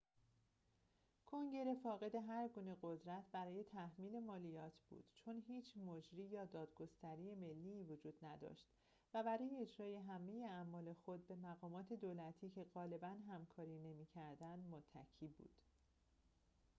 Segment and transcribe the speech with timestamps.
[1.25, 8.25] کنگره فاقد هرگونه قدرت برای تحمیل مالیات بود چون هیچ مجری یا دادگستری ملی‌ای وجود
[8.25, 8.67] نداشت
[9.13, 15.55] و برای اجرای همه اعمال خود به مقامات دولتی که غالباً همکاری نمی‌کردند متکی بود